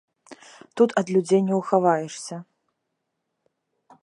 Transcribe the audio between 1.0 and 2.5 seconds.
ад людзей не ўхаваешся.